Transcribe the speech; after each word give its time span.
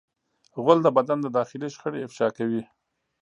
غول 0.63 0.79
د 0.83 0.87
بدن 0.97 1.19
داخلي 1.37 1.67
شخړې 1.75 1.99
افشا 2.05 2.27
کوي. 2.37 2.61